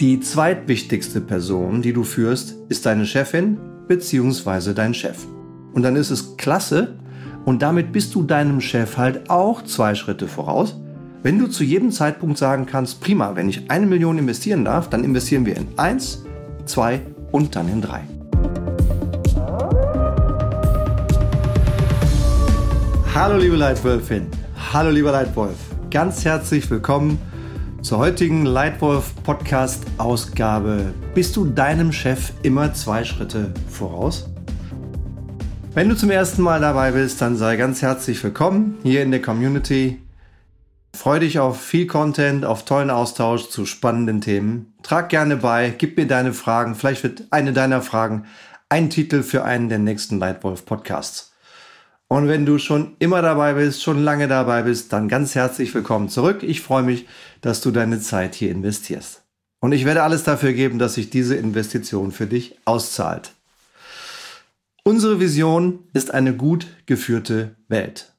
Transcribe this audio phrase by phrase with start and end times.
[0.00, 4.72] Die zweitwichtigste Person, die du führst, ist deine Chefin bzw.
[4.72, 5.26] dein Chef.
[5.72, 6.94] Und dann ist es klasse
[7.44, 10.80] und damit bist du deinem Chef halt auch zwei Schritte voraus.
[11.24, 15.02] Wenn du zu jedem Zeitpunkt sagen kannst, prima, wenn ich eine Million investieren darf, dann
[15.02, 16.24] investieren wir in eins,
[16.64, 17.00] zwei
[17.32, 18.02] und dann in drei.
[23.16, 24.28] Hallo liebe Leitwölfin,
[24.72, 25.56] hallo lieber Leitwolf,
[25.90, 27.18] ganz herzlich willkommen
[27.82, 30.92] zur heutigen Leitwolf Podcast Ausgabe.
[31.14, 34.28] Bist du deinem Chef immer zwei Schritte voraus?
[35.74, 39.22] Wenn du zum ersten Mal dabei bist, dann sei ganz herzlich willkommen hier in der
[39.22, 40.02] Community.
[40.94, 44.74] Freue dich auf viel Content, auf tollen Austausch zu spannenden Themen.
[44.82, 46.74] Trag gerne bei, gib mir deine Fragen.
[46.74, 48.24] Vielleicht wird eine deiner Fragen
[48.68, 51.27] ein Titel für einen der nächsten Leitwolf Podcasts.
[52.10, 56.08] Und wenn du schon immer dabei bist, schon lange dabei bist, dann ganz herzlich willkommen
[56.08, 56.42] zurück.
[56.42, 57.06] Ich freue mich,
[57.42, 59.22] dass du deine Zeit hier investierst.
[59.60, 63.32] Und ich werde alles dafür geben, dass sich diese Investition für dich auszahlt.
[64.84, 68.14] Unsere Vision ist eine gut geführte Welt.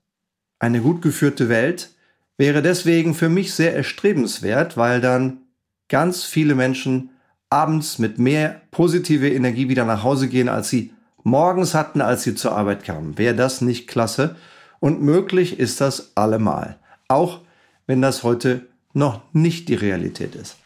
[0.59, 1.89] Eine gut geführte Welt
[2.37, 5.39] wäre deswegen für mich sehr erstrebenswert, weil dann
[5.87, 7.09] ganz viele Menschen
[7.49, 12.35] abends mit mehr positive Energie wieder nach Hause gehen, als sie morgens hatten, als sie
[12.35, 13.17] zur Arbeit kamen.
[13.17, 14.35] Wäre das nicht klasse?
[14.79, 16.77] Und möglich ist das allemal.
[17.07, 17.39] Auch
[17.87, 20.57] wenn das heute noch nicht die Realität ist.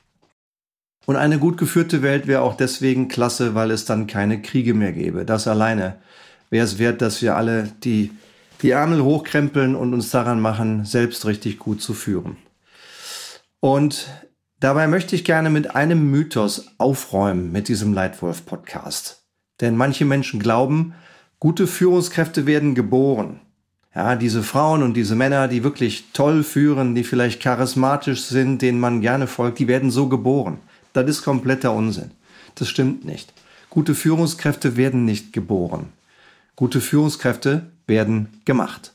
[1.06, 4.94] Und eine gut geführte Welt wäre auch deswegen klasse, weil es dann keine Kriege mehr
[4.94, 5.26] gäbe.
[5.26, 5.98] Das alleine
[6.50, 8.12] wäre es wert, dass wir alle die,
[8.62, 12.38] die Ärmel hochkrempeln und uns daran machen, selbst richtig gut zu führen.
[13.60, 14.08] Und
[14.60, 19.23] dabei möchte ich gerne mit einem Mythos aufräumen mit diesem Leitwolf-Podcast.
[19.64, 20.94] Denn manche Menschen glauben,
[21.40, 23.40] gute Führungskräfte werden geboren.
[23.96, 28.82] Ja, diese Frauen und diese Männer, die wirklich toll führen, die vielleicht charismatisch sind, denen
[28.82, 30.58] man gerne folgt, die werden so geboren.
[30.92, 32.12] Das ist kompletter Unsinn.
[32.56, 33.32] Das stimmt nicht.
[33.70, 35.94] Gute Führungskräfte werden nicht geboren.
[36.58, 38.92] Gute Führungskräfte werden gemacht.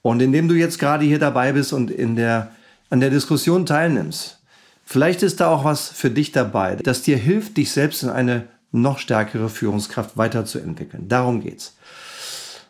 [0.00, 2.50] Und indem du jetzt gerade hier dabei bist und in der,
[2.88, 4.38] an der Diskussion teilnimmst,
[4.86, 8.48] vielleicht ist da auch was für dich dabei, das dir hilft, dich selbst in eine
[8.70, 11.08] noch stärkere Führungskraft weiterzuentwickeln.
[11.08, 11.76] Darum geht's.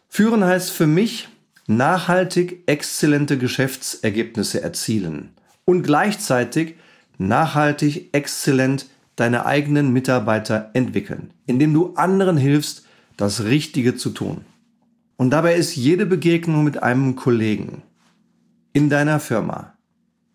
[0.08, 1.28] Führen heißt für mich
[1.66, 5.30] nachhaltig exzellente Geschäftsergebnisse erzielen
[5.64, 6.76] und gleichzeitig
[7.18, 14.44] nachhaltig exzellent deine eigenen Mitarbeiter entwickeln, indem du anderen hilfst, das Richtige zu tun.
[15.16, 17.82] Und dabei ist jede Begegnung mit einem Kollegen
[18.72, 19.74] in deiner Firma,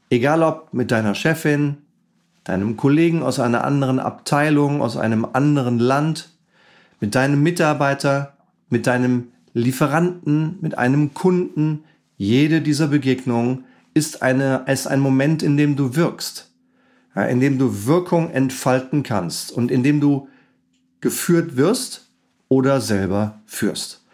[0.09, 1.77] egal ob mit deiner Chefin,
[2.43, 6.29] deinem Kollegen aus einer anderen Abteilung, aus einem anderen Land,
[6.99, 8.37] mit deinem Mitarbeiter,
[8.69, 11.83] mit deinem Lieferanten, mit einem Kunden.
[12.17, 16.51] Jede dieser Begegnungen ist, eine, ist ein Moment, in dem du wirkst,
[17.15, 20.27] in dem du Wirkung entfalten kannst und in dem du
[21.01, 22.07] geführt wirst
[22.47, 24.05] oder selber führst.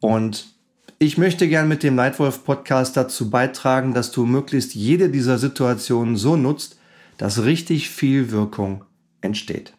[0.00, 0.54] Und
[0.98, 6.16] ich möchte gern mit dem Nightwolf Podcast dazu beitragen, dass du möglichst jede dieser Situationen
[6.16, 6.79] so nutzt,
[7.20, 8.86] dass richtig viel Wirkung
[9.20, 9.74] entsteht.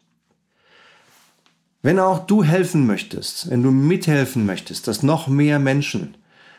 [1.81, 6.13] Wenn auch du helfen möchtest, wenn du mithelfen möchtest, dass noch mehr Menschen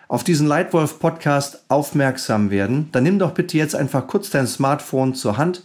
[0.09, 5.15] auf diesen Leitwolf Podcast aufmerksam werden, dann nimm doch bitte jetzt einfach kurz dein Smartphone
[5.15, 5.63] zur Hand,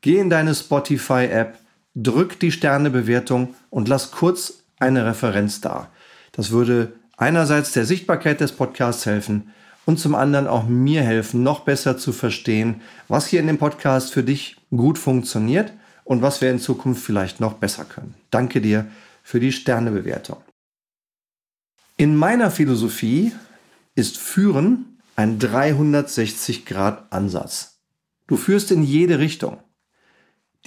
[0.00, 1.60] geh in deine Spotify App,
[1.94, 5.90] drück die Sternebewertung und lass kurz eine Referenz da.
[6.32, 9.52] Das würde einerseits der Sichtbarkeit des Podcasts helfen
[9.86, 14.12] und zum anderen auch mir helfen, noch besser zu verstehen, was hier in dem Podcast
[14.12, 15.72] für dich gut funktioniert
[16.04, 18.12] und was wir in Zukunft vielleicht noch besser können.
[18.30, 18.86] Danke dir
[19.22, 20.36] für die Sternebewertung.
[21.96, 23.32] In meiner Philosophie
[23.94, 27.78] ist Führen ein 360-Grad-Ansatz.
[28.26, 29.56] Du führst in jede Richtung.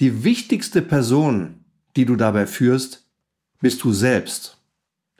[0.00, 1.64] Die wichtigste Person,
[1.94, 3.06] die du dabei führst,
[3.60, 4.56] bist du selbst.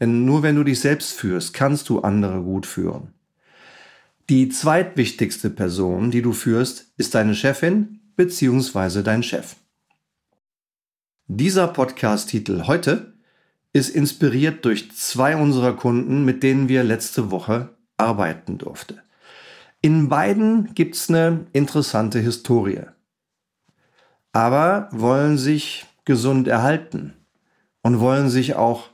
[0.00, 3.12] Denn nur wenn du dich selbst führst, kannst du andere gut führen.
[4.30, 9.02] Die zweitwichtigste Person, die du führst, ist deine Chefin bzw.
[9.02, 9.56] dein Chef.
[11.26, 13.14] Dieser Podcast-Titel heute
[13.72, 19.02] ist inspiriert durch zwei unserer Kunden, mit denen wir letzte Woche arbeiten durfte.
[19.81, 22.82] In beiden gibt es eine interessante Historie.
[24.31, 27.14] Aber wollen sich gesund erhalten
[27.82, 28.89] und wollen sich auch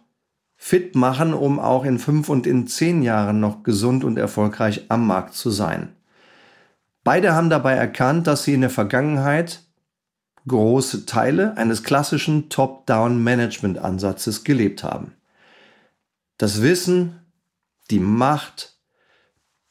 [0.66, 5.06] fit machen, um auch in fünf und in zehn Jahren noch gesund und erfolgreich am
[5.06, 5.94] Markt zu sein.
[7.04, 9.60] Beide haben dabei erkannt, dass sie in der Vergangenheit
[10.48, 15.12] große Teile eines klassischen Top-Down-Management-Ansatzes gelebt haben.
[16.36, 17.20] Das Wissen,
[17.92, 18.76] die Macht,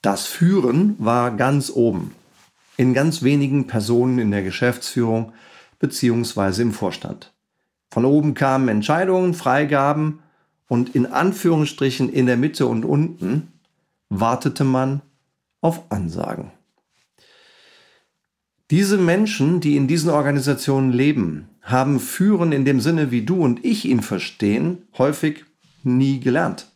[0.01, 2.15] das Führen war ganz oben.
[2.77, 5.33] In ganz wenigen Personen in der Geschäftsführung
[5.77, 7.33] beziehungsweise im Vorstand.
[7.91, 10.21] Von oben kamen Entscheidungen, Freigaben
[10.67, 13.53] und in Anführungsstrichen in der Mitte und unten
[14.09, 15.01] wartete man
[15.61, 16.51] auf Ansagen.
[18.71, 23.63] Diese Menschen, die in diesen Organisationen leben, haben Führen in dem Sinne, wie du und
[23.63, 25.45] ich ihn verstehen, häufig
[25.83, 26.71] nie gelernt.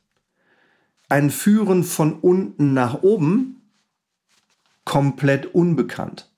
[1.07, 3.61] Ein Führen von unten nach oben
[4.85, 6.29] komplett unbekannt.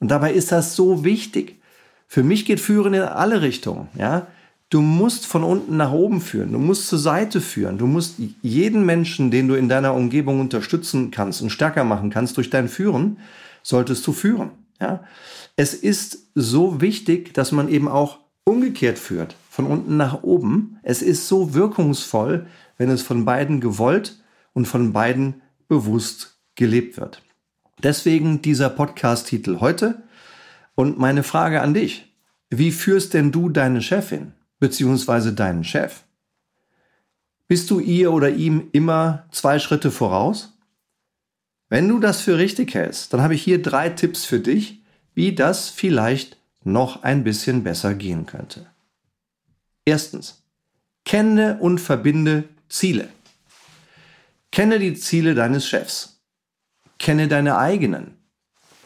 [0.00, 1.60] Und dabei ist das so wichtig.
[2.06, 3.88] Für mich geht Führen in alle Richtungen.
[3.96, 4.26] Ja?
[4.70, 8.86] Du musst von unten nach oben führen, du musst zur Seite führen, du musst jeden
[8.86, 13.18] Menschen, den du in deiner Umgebung unterstützen kannst und stärker machen kannst durch dein Führen,
[13.64, 14.52] solltest du führen.
[14.80, 15.02] Ja?
[15.56, 20.78] Es ist so wichtig, dass man eben auch umgekehrt führt, von unten nach oben.
[20.84, 22.46] Es ist so wirkungsvoll,
[22.78, 27.22] wenn es von beiden gewollt und von beiden bewusst gelebt wird.
[27.82, 30.04] Deswegen dieser Podcast-Titel heute
[30.76, 32.06] und meine Frage an dich.
[32.50, 35.32] Wie führst denn du deine Chefin bzw.
[35.32, 36.04] deinen Chef?
[37.48, 40.56] Bist du ihr oder ihm immer zwei Schritte voraus?
[41.68, 44.82] Wenn du das für richtig hältst, dann habe ich hier drei Tipps für dich,
[45.14, 48.66] wie das vielleicht noch ein bisschen besser gehen könnte.
[49.84, 50.42] Erstens,
[51.04, 53.08] kenne und verbinde Ziele.
[54.52, 56.20] Kenne die Ziele deines Chefs.
[56.98, 58.16] Kenne deine eigenen.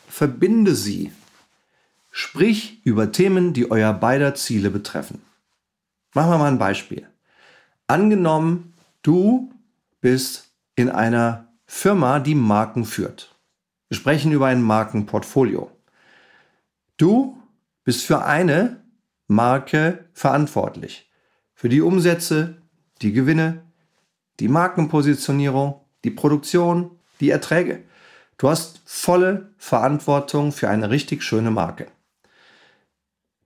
[0.08, 1.10] Verbinde sie.
[2.10, 5.20] Sprich über Themen, die euer beider Ziele betreffen.
[6.14, 7.08] Machen wir mal ein Beispiel.
[7.88, 8.72] Angenommen,
[9.02, 9.52] du
[10.00, 13.34] bist in einer Firma, die Marken führt.
[13.88, 15.72] Wir sprechen über ein Markenportfolio.
[16.96, 17.36] Du
[17.82, 18.80] bist für eine
[19.26, 21.10] Marke verantwortlich.
[21.52, 22.58] Für die Umsätze,
[23.02, 23.62] die Gewinne,
[24.38, 27.82] die Markenpositionierung, die Produktion, die Erträge.
[28.38, 31.88] Du hast volle Verantwortung für eine richtig schöne Marke.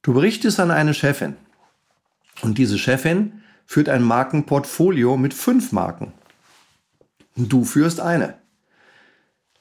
[0.02, 1.36] Du berichtest an eine Chefin
[2.42, 6.12] und diese Chefin führt ein Markenportfolio mit fünf Marken.
[7.36, 8.34] Du führst eine.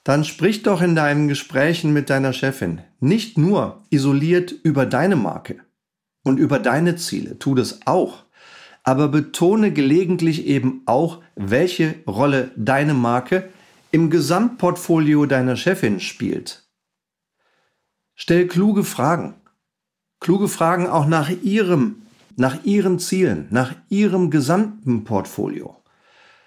[0.04, 5.60] Dann sprich doch in deinen Gesprächen mit deiner Chefin nicht nur isoliert über deine Marke
[6.24, 8.24] und über deine Ziele, tu das auch,
[8.84, 13.50] aber betone gelegentlich eben auch, welche Rolle deine Marke
[13.92, 16.64] im Gesamtportfolio deiner Chefin spielt.
[18.16, 19.36] Stell kluge Fragen.
[20.20, 22.07] Kluge Fragen auch nach ihrem,
[22.38, 25.76] nach ihren Zielen, nach ihrem gesamten Portfolio.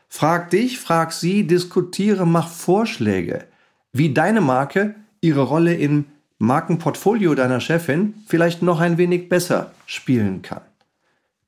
[0.08, 3.44] Frag dich, frag sie, diskutiere, mach Vorschläge,
[3.92, 6.06] wie deine Marke ihre Rolle im
[6.38, 10.62] Markenportfolio deiner Chefin vielleicht noch ein wenig besser spielen kann.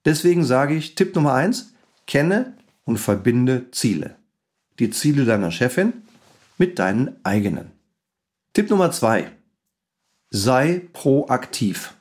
[0.04, 1.72] Deswegen sage ich, Tipp Nummer eins:
[2.06, 2.54] kenne
[2.84, 4.16] und verbinde Ziele.
[4.78, 5.92] Die Ziele deiner Chefin
[6.58, 7.70] mit deinen eigenen.
[8.52, 9.30] Tipp Nummer zwei:
[10.30, 11.94] sei proaktiv.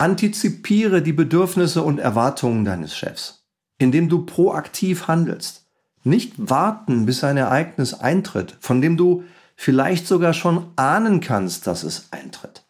[0.00, 3.40] Antizipiere die Bedürfnisse und Erwartungen deines Chefs
[3.80, 5.66] indem du proaktiv handelst.
[6.04, 9.24] Nicht warten, bis ein Ereignis eintritt, von dem du
[9.56, 12.64] vielleicht sogar schon ahnen kannst, dass es eintritt.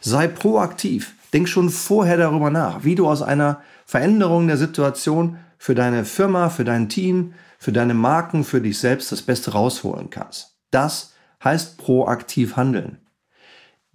[0.00, 1.14] Sei proaktiv.
[1.32, 6.50] Denk schon vorher darüber nach, wie du aus einer Veränderung der Situation für deine Firma,
[6.50, 10.56] für dein Team, für deine Marken, für dich selbst das Beste rausholen kannst.
[10.70, 12.98] Das heißt proaktiv handeln.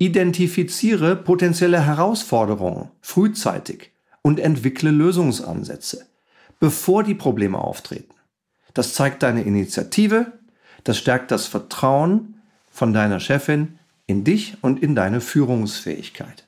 [0.01, 3.91] Identifiziere potenzielle Herausforderungen frühzeitig
[4.23, 6.07] und entwickle Lösungsansätze
[6.59, 8.13] bevor die Probleme auftreten.
[8.73, 10.31] Das zeigt deine Initiative,
[10.85, 12.41] das stärkt das Vertrauen
[12.71, 16.47] von deiner Chefin in dich und in deine Führungsfähigkeit.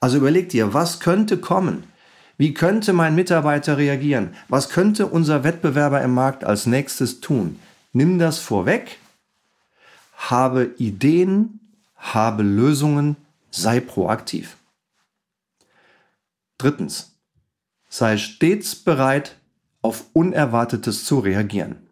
[0.00, 1.84] Also überleg dir, was könnte kommen?
[2.36, 4.34] Wie könnte mein Mitarbeiter reagieren?
[4.48, 7.58] Was könnte unser Wettbewerber im Markt als nächstes tun?
[7.92, 8.98] Nimm das vorweg,
[10.16, 11.60] habe Ideen,
[11.98, 13.16] habe Lösungen,
[13.50, 14.56] sei proaktiv.
[16.56, 17.18] Drittens,
[17.88, 19.36] sei stets bereit,
[19.82, 21.88] auf Unerwartetes zu reagieren.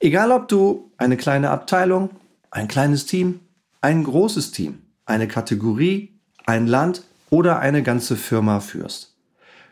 [0.00, 2.10] Egal ob du eine kleine Abteilung,
[2.50, 3.40] ein kleines Team,
[3.80, 9.16] ein großes Team, eine Kategorie, ein Land oder eine ganze Firma führst.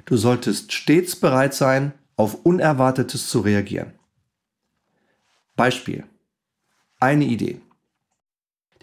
[0.05, 3.93] Du solltest stets bereit sein, auf Unerwartetes zu reagieren.
[5.57, 6.05] Beispiel.
[6.99, 7.61] Eine Idee.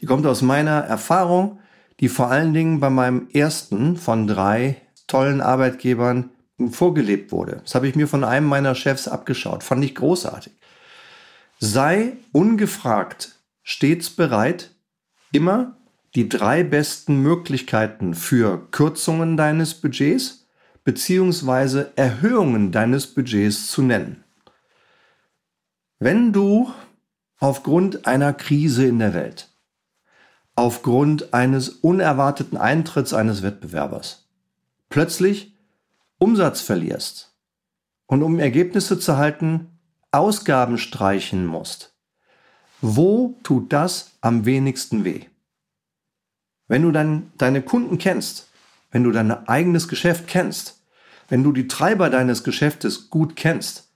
[0.03, 1.61] Die kommt aus meiner Erfahrung,
[2.01, 6.29] die vor allen Dingen bei meinem ersten von drei tollen Arbeitgebern
[6.71, 7.61] vorgelebt wurde.
[7.63, 9.63] Das habe ich mir von einem meiner Chefs abgeschaut.
[9.63, 10.51] Fand ich großartig.
[11.57, 14.71] Sei ungefragt stets bereit,
[15.31, 15.77] immer
[16.15, 20.49] die drei besten Möglichkeiten für Kürzungen deines Budgets
[20.83, 21.85] bzw.
[21.95, 24.25] Erhöhungen deines Budgets zu nennen.
[25.97, 26.73] Wenn du
[27.39, 29.47] aufgrund einer Krise in der Welt,
[30.55, 34.27] aufgrund eines unerwarteten Eintritts eines Wettbewerbers
[34.89, 35.55] plötzlich
[36.19, 37.33] Umsatz verlierst
[38.05, 39.79] und um Ergebnisse zu halten,
[40.11, 41.95] Ausgaben streichen musst,
[42.81, 45.21] wo tut das am wenigsten weh?
[46.67, 48.49] Wenn du dann deine Kunden kennst,
[48.91, 50.83] wenn du dein eigenes Geschäft kennst,
[51.29, 53.89] wenn du die Treiber deines Geschäftes gut kennst,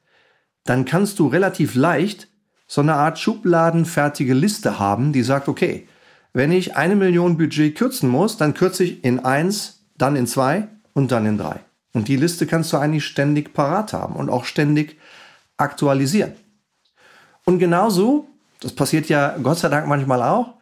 [0.64, 2.28] dann kannst du relativ leicht
[2.66, 5.88] so eine Art schubladenfertige Liste haben, die sagt, okay,
[6.34, 10.68] wenn ich eine Million Budget kürzen muss, dann kürze ich in eins, dann in zwei
[10.94, 11.60] und dann in drei.
[11.94, 14.98] Und die Liste kannst du eigentlich ständig parat haben und auch ständig
[15.58, 16.34] aktualisieren.
[17.46, 18.28] Und genauso,
[18.60, 20.54] das passiert ja Gott sei Dank manchmal auch,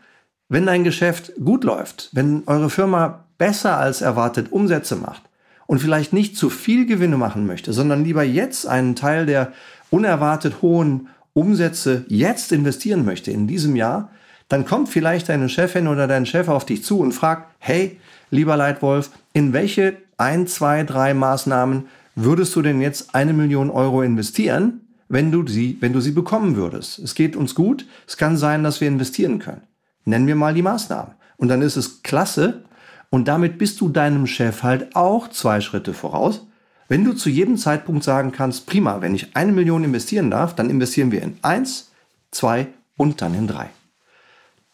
[0.48, 5.24] wenn dein Geschäft gut läuft, wenn eure Firma besser als erwartet Umsätze macht
[5.68, 9.52] und vielleicht nicht zu viel Gewinne machen möchte, sondern lieber jetzt einen Teil der
[9.90, 14.12] unerwartet hohen Umsätze jetzt investieren möchte in diesem Jahr,
[14.48, 18.00] dann kommt vielleicht deine Chefin oder dein Chef auf dich zu und fragt, hey,
[18.30, 24.02] lieber Leitwolf, in welche ein, zwei, drei Maßnahmen würdest du denn jetzt eine Million Euro
[24.02, 27.00] investieren, wenn du sie, wenn du sie bekommen würdest?
[27.00, 27.86] Es geht uns gut.
[28.08, 29.62] Es kann sein, dass wir investieren können.
[30.06, 31.16] Nennen wir mal die Maßnahmen.
[31.38, 32.64] Und dann ist es klasse.
[33.10, 36.46] Und damit bist du deinem Chef halt auch zwei Schritte voraus.
[36.88, 40.70] Wenn du zu jedem Zeitpunkt sagen kannst, prima, wenn ich eine Million investieren darf, dann
[40.70, 41.92] investieren wir in eins,
[42.32, 43.70] zwei und dann in drei.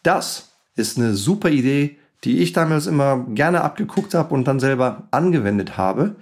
[0.02, 5.08] Das ist eine super Idee, die ich damals immer gerne abgeguckt habe und dann selber
[5.10, 6.16] angewendet habe,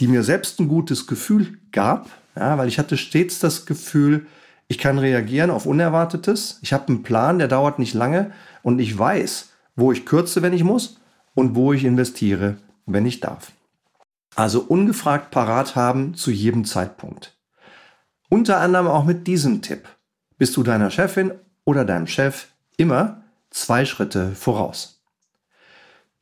[0.00, 4.26] die mir selbst ein gutes Gefühl gab, ja, weil ich hatte stets das Gefühl,
[4.68, 6.58] ich kann reagieren auf Unerwartetes.
[6.62, 8.32] Ich habe einen Plan, der dauert nicht lange
[8.62, 11.00] und ich weiß, wo ich kürze, wenn ich muss
[11.34, 13.52] und wo ich investiere, wenn ich darf.
[14.36, 17.36] Also ungefragt parat haben zu jedem Zeitpunkt.
[18.28, 19.88] Unter anderem auch mit diesem Tipp.
[20.36, 21.32] Bist du deiner Chefin
[21.64, 25.02] oder deinem Chef immer zwei Schritte voraus.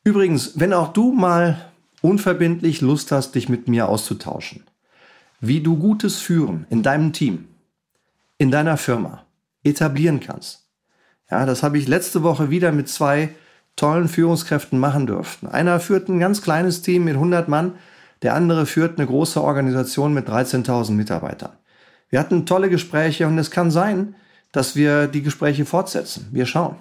[0.03, 1.71] Übrigens, wenn auch du mal
[2.01, 4.65] unverbindlich Lust hast, dich mit mir auszutauschen,
[5.41, 7.47] wie du gutes Führen in deinem Team,
[8.39, 9.25] in deiner Firma
[9.63, 10.67] etablieren kannst.
[11.31, 13.31] Ja, das habe ich letzte Woche wieder mit zwei
[13.75, 15.49] tollen Führungskräften machen dürfen.
[15.49, 17.73] Einer führt ein ganz kleines Team mit 100 Mann,
[18.23, 21.53] der andere führt eine große Organisation mit 13.000 Mitarbeitern.
[22.09, 24.15] Wir hatten tolle Gespräche und es kann sein,
[24.57, 26.29] dass wir die Gespräche fortsetzen.
[26.33, 26.77] Wir schauen.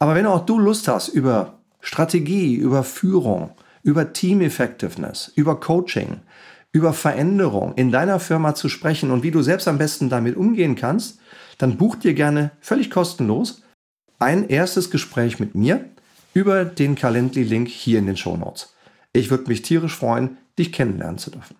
[0.00, 3.50] Aber wenn auch du Lust hast über Strategie, über Führung,
[3.84, 6.20] über Team Effectiveness, über Coaching,
[6.72, 10.74] über Veränderung in deiner Firma zu sprechen und wie du selbst am besten damit umgehen
[10.74, 11.20] kannst,
[11.58, 13.62] dann buch dir gerne völlig kostenlos
[14.18, 15.84] ein erstes Gespräch mit mir
[16.34, 18.74] über den Calendly-Link hier in den Show Notes.
[19.12, 21.54] Ich würde mich tierisch freuen, dich kennenlernen zu dürfen.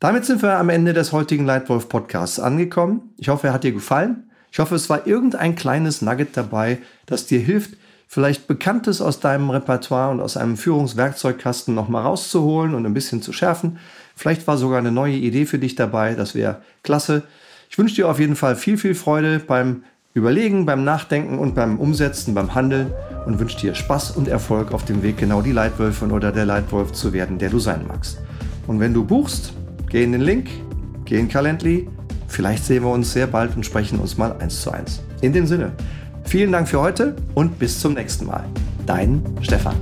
[0.00, 3.14] Damit sind wir am Ende des heutigen Leitwolf Podcasts angekommen.
[3.16, 4.27] Ich hoffe, er hat dir gefallen.
[4.50, 7.76] Ich hoffe, es war irgendein kleines Nugget dabei, das dir hilft,
[8.08, 13.32] vielleicht Bekanntes aus deinem Repertoire und aus einem Führungswerkzeugkasten nochmal rauszuholen und ein bisschen zu
[13.32, 13.78] schärfen.
[14.16, 16.14] Vielleicht war sogar eine neue Idee für dich dabei.
[16.14, 17.22] Das wäre klasse.
[17.70, 21.78] Ich wünsche dir auf jeden Fall viel, viel Freude beim Überlegen, beim Nachdenken und beim
[21.78, 22.92] Umsetzen, beim Handeln
[23.26, 26.92] und wünsche dir Spaß und Erfolg auf dem Weg, genau die Leitwölfin oder der Leitwolf
[26.92, 28.18] zu werden, der du sein magst.
[28.66, 29.52] Und wenn du buchst,
[29.90, 30.48] geh in den Link,
[31.04, 31.88] geh in Calendly
[32.28, 35.02] Vielleicht sehen wir uns sehr bald und sprechen uns mal eins zu eins.
[35.20, 35.72] In dem Sinne,
[36.24, 38.44] vielen Dank für heute und bis zum nächsten Mal.
[38.86, 39.74] Dein Stefan.